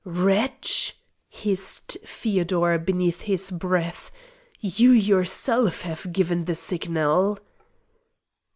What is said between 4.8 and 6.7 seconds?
yourself have given the